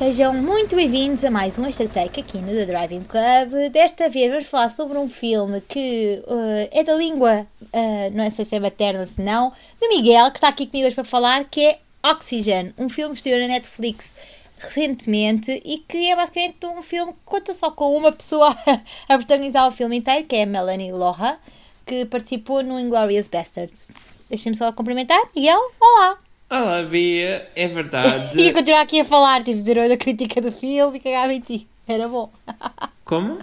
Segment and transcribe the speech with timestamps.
[0.00, 3.70] Sejam muito bem-vindos a mais um Extra Take aqui no The Driving Club.
[3.70, 8.46] Desta vez vamos falar sobre um filme que uh, é da língua, uh, não sei
[8.46, 11.44] se é materna ou se não, de Miguel, que está aqui comigo hoje para falar,
[11.44, 14.14] que é Oxygen, um filme que estreou na Netflix
[14.56, 18.56] recentemente e que é basicamente um filme que conta só com uma pessoa
[19.06, 21.38] a protagonizar o filme inteiro, que é a Melanie Loha,
[21.84, 23.90] que participou no Inglourious Bastards.
[24.30, 25.20] Deixem-me só cumprimentar.
[25.36, 26.29] Miguel, olá!
[26.50, 28.34] Olá, Bia, é verdade.
[28.42, 31.68] Ia continuar aqui a falar, tipo, dizer da crítica do filme e cagava em ti.
[31.86, 32.28] Era bom.
[33.04, 33.38] Como?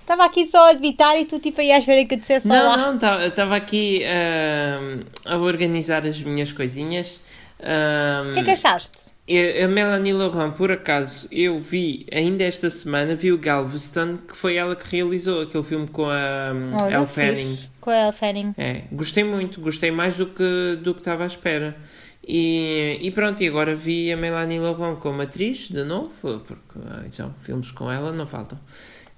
[0.00, 2.66] Estava aqui só a debitar e tu tipo aí à espera que eu dissesse Não,
[2.66, 2.92] olá.
[2.92, 7.20] não, estava aqui uh, a organizar as minhas coisinhas.
[8.28, 9.12] O que é que achaste?
[9.62, 14.56] A Melanie Laurent, por acaso, eu vi ainda esta semana, vi o Galveston, que foi
[14.56, 17.06] ela que realizou aquele filme com a um, Olha, Elle.
[17.06, 17.58] Fanning.
[17.80, 18.54] Com a Elle Fanning.
[18.56, 21.76] É, gostei muito, gostei mais do que do que estava à espera.
[22.32, 26.10] E, e pronto, e agora vi a Melanie Laurent como atriz, de novo,
[26.46, 28.56] porque ah, então, filmes com ela não faltam.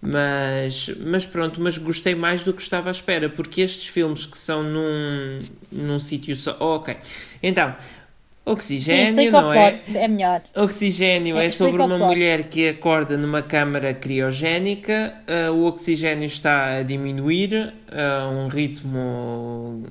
[0.00, 4.38] Mas, mas pronto, mas gostei mais do que estava à espera, porque estes filmes que
[4.38, 6.56] são num, num sítio só.
[6.58, 6.96] Oh, ok.
[7.42, 9.72] Então, Sim, Oxigênio, o não é?
[9.72, 10.42] plot, é melhor.
[10.56, 16.78] Oxigênio É, é, sobre uma mulher que acorda numa câmara criogénica, ah, o oxigênio está
[16.78, 19.84] a diminuir a um ritmo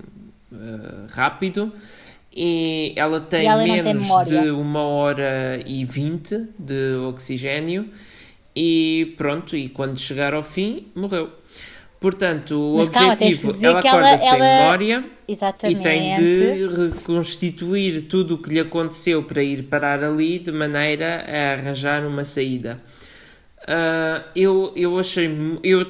[0.51, 1.71] ah, rápido
[2.33, 7.89] e ela tem E ela menos de uma hora e vinte de oxigênio
[8.55, 11.29] e pronto, e quando chegar ao fim, morreu.
[11.99, 15.83] Portanto, o Mas calma, objetivo, dizer ela que acorda ela- sem ela- memória e Exatamente.
[15.83, 21.53] tem de reconstituir tudo o que lhe aconteceu para ir parar ali de maneira a
[21.53, 22.81] arranjar uma saída.
[23.67, 25.29] Ah, eu, eu achei.
[25.63, 25.85] Eu,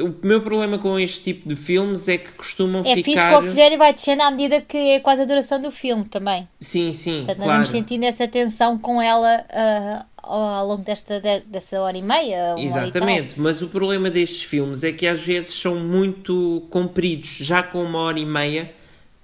[0.00, 3.34] o meu problema com este tipo de filmes é que costumam É fixe que ficar.
[3.34, 6.48] o oxigênio vai descendo à medida que é quase a duração do filme também.
[6.60, 7.52] Sim, sim, Portanto, nós claro.
[7.62, 12.52] vamos sentindo essa tensão com ela ah, ao longo desta, de- dessa hora e meia.
[12.52, 12.64] hora e.
[12.64, 17.82] Exatamente, mas o problema destes filmes é que às vezes são muito compridos, já com
[17.82, 18.70] uma hora e meia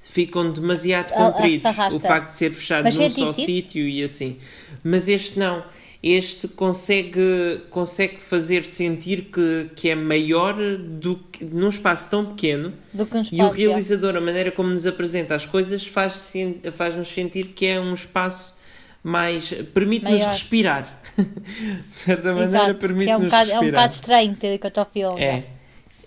[0.00, 1.64] ficam demasiado A- a- compridos.
[1.96, 4.38] O facto de ser fechado Mas num só sítio e assim.
[4.82, 5.62] Mas este não.
[6.00, 12.72] Este consegue, consegue fazer sentir que, que é maior do que num espaço tão pequeno
[12.92, 13.56] Do que um e o espaço, é.
[13.56, 16.32] realizador, a maneira como nos apresenta as coisas, faz
[16.74, 18.58] faz-nos sentir que é um espaço
[19.02, 19.52] mais.
[19.74, 21.02] permite-nos respirar.
[21.18, 24.78] de certa maneira, Exato, que permite-nos é um, bocado, é um bocado estranho ter quanto
[24.78, 25.20] ao filme.
[25.20, 25.44] É.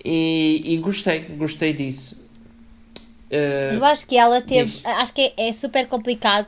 [0.05, 2.21] E, e gostei, gostei disso.
[3.29, 4.71] Uh, Eu acho que ela teve.
[4.71, 4.85] Diz.
[4.85, 6.47] Acho que é, é super complicado.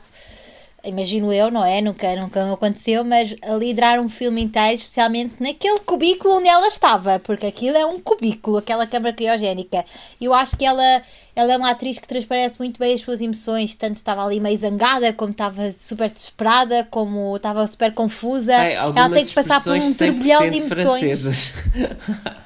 [0.84, 1.80] Imagino eu, não é?
[1.80, 7.18] Nunca, nunca aconteceu, mas a liderar um filme inteiro, especialmente naquele cubículo onde ela estava,
[7.18, 9.84] porque aquilo é um cubículo, aquela câmara criogénica.
[10.20, 11.02] Eu acho que ela,
[11.34, 14.56] ela é uma atriz que transparece muito bem as suas emoções, tanto estava ali meio
[14.56, 18.56] zangada, como estava super desesperada, como estava super confusa.
[18.56, 21.54] ai, ela tem que passar por um turbilhão de 100% emoções.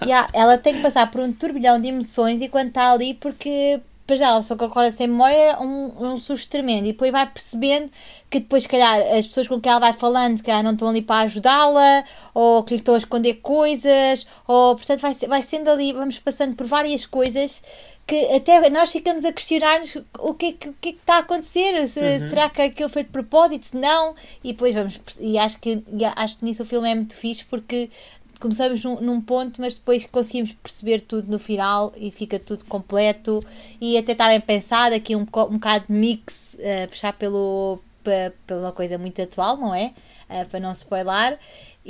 [0.02, 4.16] Yeah, ela tem que passar por um turbilhão de emoções enquanto está ali, porque para
[4.16, 6.86] já, uma pessoa que acorda sem memória é um, um susto tremendo.
[6.86, 7.90] E depois vai percebendo
[8.30, 10.88] que depois, se calhar, as pessoas com quem ela vai falando, se calhar não estão
[10.88, 15.68] ali para ajudá-la, ou que lhe estão a esconder coisas, ou portanto vai, vai sendo
[15.68, 17.62] ali, vamos passando por várias coisas
[18.06, 21.86] que até nós ficamos a questionar-nos o que, é que, é que está a acontecer,
[21.86, 22.30] se, Uhum.
[22.30, 26.02] será que aquilo foi de propósito, se não, e depois vamos, e acho que, e
[26.02, 27.90] acho que nisso o filme é muito fixe porque
[28.38, 33.40] começamos num, num ponto, mas depois conseguimos perceber tudo no final e fica tudo completo
[33.80, 38.32] e até está bem pensado aqui um, um bocado de mix, eh, puxar pelo, pe-
[38.46, 39.92] pela coisa muito atual, não é?
[40.28, 41.38] Eh, para não spoiler.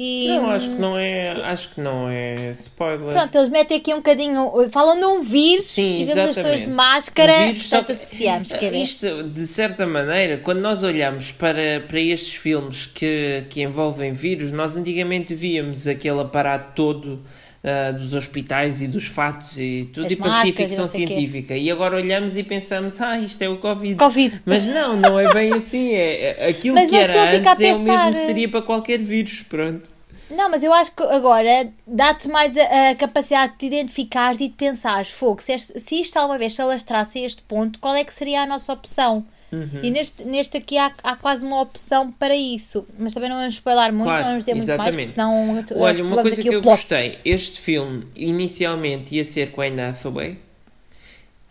[0.01, 1.31] E, Não, acho que não é.
[1.43, 3.11] Acho que não é spoiler.
[3.11, 6.63] Pronto, eles metem aqui um bocadinho, falam de um vírus Sim, e vemos as pessoas
[6.63, 8.75] de máscara, O vírus, portanto que- associamos, ver?
[8.75, 14.53] Isto, de certa maneira, quando nós olhamos para, para estes filmes que, que envolvem vírus,
[14.53, 17.21] nós antigamente víamos aquele aparato todo
[17.65, 21.07] ah, dos hospitais e dos fatos e tudo, As e parecia ficção sei quê.
[21.15, 21.57] científica.
[21.57, 23.97] E agora olhamos e pensamos, ah, isto é o Covid.
[23.97, 24.43] Covid.
[24.47, 25.93] Mas não, não é bem assim.
[25.93, 27.19] É, é- aquilo Mas que era antes é
[27.51, 29.45] o mesmo pensar- que seria para qualquer vírus.
[29.49, 29.88] Pronto.
[30.31, 34.49] Não, mas eu acho que agora dá-te mais a, a capacidade de te identificares e
[34.49, 37.95] de pensares, fogo, se, este- se isto alguma vez se alastrasse a este ponto, qual
[37.95, 39.25] é que seria a nossa opção?
[39.51, 39.81] Uhum.
[39.83, 42.87] E neste, neste aqui há, há quase uma opção para isso.
[42.99, 45.13] Mas também não vamos spoiler muito, Claro, não vamos dizer muito mais, exatamente.
[45.13, 46.77] senão Olha, uma coisa que eu plot.
[46.77, 50.37] gostei, este filme inicialmente ia ser com a Anne Hathaway,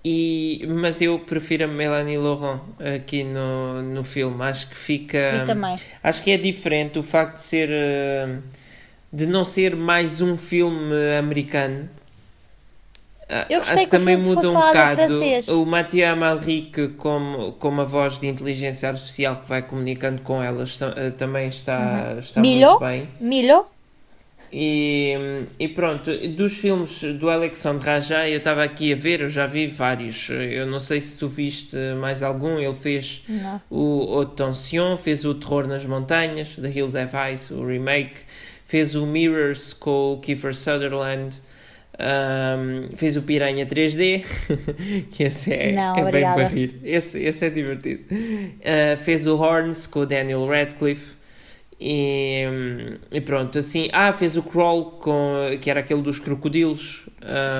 [0.05, 2.61] e, mas eu prefiro a Melanie Laurent
[2.95, 4.41] aqui no, no filme.
[4.43, 5.17] Acho que fica.
[5.17, 5.75] Eu também.
[6.01, 7.69] Acho que é diferente o facto de ser.
[7.71, 8.37] eh,
[9.11, 11.89] de não ser mais um filme americano.
[13.49, 15.01] Eu gostei que, que também muda um bocado
[15.61, 20.79] o Mathieu Amalric como, como a voz de inteligência artificial que vai comunicando com elas
[21.17, 22.19] também está, uhum.
[22.19, 23.09] está muito bem.
[23.19, 23.67] Milo?
[24.51, 25.13] E,
[25.59, 29.67] e pronto, dos filmes do Alexandre Aja, eu estava aqui a ver, eu já vi
[29.67, 30.29] vários.
[30.29, 32.57] Eu não sei se tu viste mais algum.
[32.57, 33.61] Ele fez não.
[33.69, 38.21] o Haute Tension, fez o Terror nas Montanhas, The Hills Have Eyes, o remake,
[38.67, 41.41] fez o Mirrors com o Kiefer Sutherland.
[41.99, 44.23] Um, fez o Piranha 3D,
[45.09, 46.79] que esse é, não, é bem para rir.
[46.83, 48.03] Esse, esse é divertido.
[48.13, 51.16] Uh, fez o Horns com o Daniel Radcliffe.
[51.79, 52.43] E,
[53.11, 53.87] e, pronto, assim.
[53.93, 57.07] Ah, fez o Crawl, com, que era aquele dos crocodilos.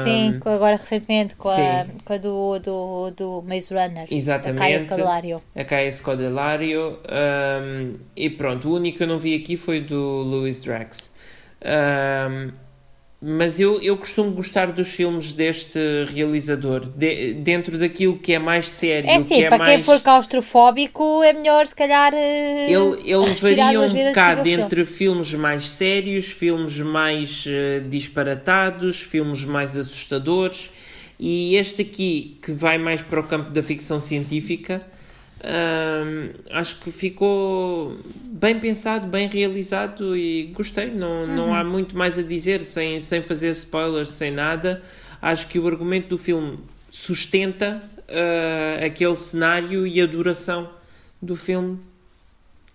[0.03, 4.07] Sim, um, agora recentemente com a, com a, do, do, do Maze Runner.
[4.09, 4.59] Exatamente.
[4.59, 5.41] A Caia Scodelario.
[5.55, 6.99] A Caia Scodelario.
[7.07, 11.13] Um, e pronto, o único que eu não vi aqui foi do Louis Drax.
[11.61, 12.51] Um,
[13.19, 15.79] mas eu, eu costumo gostar dos filmes deste
[16.13, 19.09] realizador, de, dentro daquilo que é mais sério.
[19.09, 19.69] É sim, que é para mais...
[19.69, 22.13] quem for claustrofóbico é melhor se calhar.
[22.13, 25.23] Eh, ele, ele varia um bocado entre filme.
[25.23, 30.69] filmes mais sérios, filmes mais uh, disparatados, filmes mais assustadores.
[31.19, 34.85] E este aqui, que vai mais para o campo da ficção científica,
[36.51, 40.91] acho que ficou bem pensado, bem realizado e gostei.
[40.91, 41.35] Não, uhum.
[41.35, 44.81] não há muito mais a dizer, sem, sem fazer spoilers, sem nada.
[45.21, 46.57] Acho que o argumento do filme
[46.89, 50.69] sustenta uh, aquele cenário e a duração
[51.21, 51.79] do filme.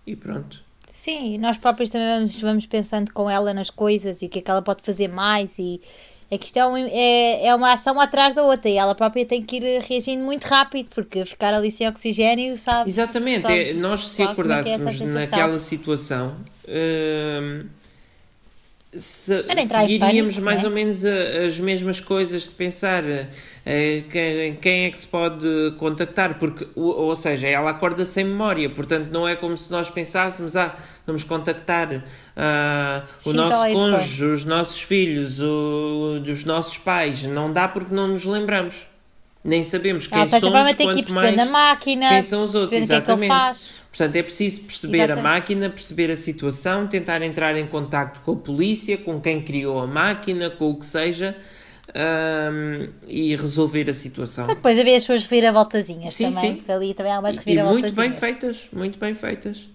[0.07, 0.61] E pronto.
[0.87, 4.43] Sim, nós próprios também vamos, vamos pensando com ela nas coisas e o que é
[4.43, 5.81] que ela pode fazer mais e
[6.33, 9.43] é que isto é, é, é uma ação atrás da outra e ela própria tem
[9.43, 12.89] que ir reagindo muito rápido, porque ficar ali sem oxigênio, sabe?
[12.89, 16.35] Exatamente, sabe, é, nós se acordássemos é naquela situação.
[16.65, 17.67] Uh,
[18.95, 20.67] se, seguiríamos pânico, mais é?
[20.67, 25.47] ou menos as mesmas coisas de pensar uh, quem, quem, é que se pode
[25.79, 30.57] contactar, porque, ou, seja, ela acorda sem memória, portanto não é como se nós pensássemos,
[30.57, 37.51] ah, vamos contactar uh, o nosso cônjuge, os nossos filhos, o, os nossos pais, não
[37.51, 38.92] dá porque não nos lembramos.
[39.45, 43.29] Nem sabemos quem ah, somos, quanto mais máquina, quem são os outros, exatamente.
[43.29, 45.21] Que é que Portanto, é preciso perceber Exatamente.
[45.21, 49.79] a máquina, perceber a situação, tentar entrar em contato com a polícia, com quem criou
[49.81, 51.37] a máquina, com o que seja,
[51.95, 54.47] um, e resolver a situação.
[54.47, 56.57] Mas depois haver as suas reviravoltazinhas sim, também, sim.
[56.57, 57.93] porque ali também há umas reviravoltazinhas.
[57.93, 59.69] E muito bem feitas, muito bem feitas.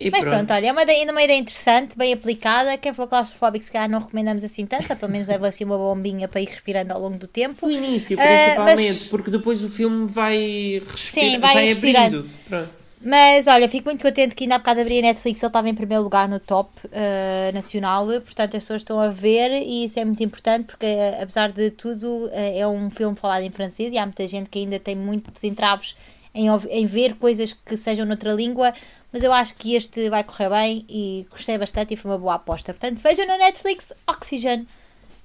[0.00, 0.34] E Mas pronto.
[0.34, 2.78] pronto, olha, é uma ideia, uma ideia interessante, bem aplicada.
[2.78, 5.76] Quem for claustrofóbico, se calhar não recomendamos assim tanto, só pelo menos leva assim uma
[5.76, 7.66] bombinha para ir respirando ao longo do tempo.
[7.66, 9.08] O início, principalmente, uh, mas...
[9.08, 12.30] porque depois o filme vai, respira, Sim, vai, vai abrindo.
[12.48, 12.80] Pronto.
[13.02, 15.74] Mas olha, fico muito contente que ainda há bocado abri a Netflix, ele estava em
[15.74, 20.04] primeiro lugar no top uh, nacional, portanto as pessoas estão a ver e isso é
[20.04, 23.98] muito importante porque, uh, apesar de tudo, uh, é um filme falado em francês e
[23.98, 25.96] há muita gente que ainda tem muitos entraves
[26.34, 28.72] em, em ver coisas que sejam noutra língua,
[29.12, 32.34] mas eu acho que este vai correr bem e gostei bastante e foi uma boa
[32.34, 32.72] aposta.
[32.72, 34.66] Portanto, vejam na Netflix Oxygen.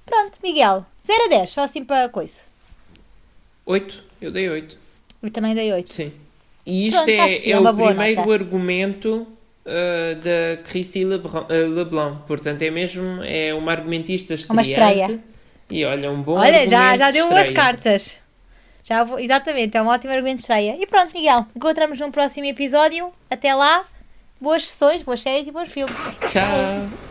[0.04, 2.42] Pronto, Miguel, 0 a 10, só assim para coisa.
[3.64, 4.78] 8, eu dei 8.
[5.22, 5.90] Eu também dei 8.
[5.90, 6.12] Sim.
[6.64, 8.32] E isto Pronto, é, é, o primeiro nota.
[8.32, 9.26] argumento
[9.66, 14.52] uh, da Christie Leblanc, uh, Leblanc, portanto é mesmo é uma argumentista estreante.
[14.52, 15.20] Uma estreia.
[15.68, 18.18] E olha, um bom Olha, já, já deu boas cartas.
[18.88, 20.76] Já vou, exatamente, é um ótimo argumento de estreia.
[20.80, 23.12] E pronto, Miguel, encontramos num próximo episódio.
[23.28, 23.84] Até lá,
[24.40, 25.96] boas sessões, boas séries e bons filmes.
[26.30, 27.05] Tchau.